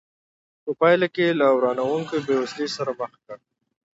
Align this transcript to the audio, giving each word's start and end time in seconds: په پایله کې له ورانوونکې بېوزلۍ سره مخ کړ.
په 0.63 0.71
پایله 0.79 1.07
کې 1.15 1.37
له 1.39 1.47
ورانوونکې 1.57 2.17
بېوزلۍ 2.25 2.67
سره 2.77 2.91
مخ 2.99 3.11
کړ. 3.25 3.37